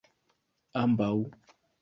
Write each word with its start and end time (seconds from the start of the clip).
ambaŭ 0.83 1.11